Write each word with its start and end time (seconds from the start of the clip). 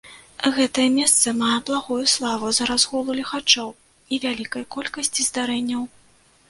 Гэтае 0.55 0.85
месца 0.95 1.33
мае 1.41 1.59
благую 1.67 1.99
славу 2.15 2.45
з-за 2.55 2.65
разгулу 2.71 3.11
ліхачоў 3.21 3.69
і 3.73 4.15
вялікай 4.27 4.63
колькасці 4.79 5.21
здарэнняў. 5.29 5.83